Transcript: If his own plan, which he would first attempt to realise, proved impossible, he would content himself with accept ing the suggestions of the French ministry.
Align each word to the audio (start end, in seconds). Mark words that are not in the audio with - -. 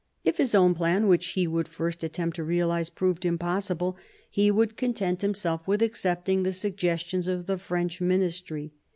If 0.23 0.37
his 0.39 0.55
own 0.55 0.73
plan, 0.73 1.05
which 1.07 1.27
he 1.33 1.45
would 1.45 1.67
first 1.67 2.03
attempt 2.03 2.35
to 2.37 2.43
realise, 2.43 2.89
proved 2.89 3.23
impossible, 3.23 3.97
he 4.31 4.49
would 4.49 4.75
content 4.75 5.21
himself 5.21 5.67
with 5.67 5.83
accept 5.83 6.27
ing 6.27 6.41
the 6.41 6.53
suggestions 6.53 7.27
of 7.27 7.45
the 7.45 7.59
French 7.59 8.01
ministry. 8.01 8.73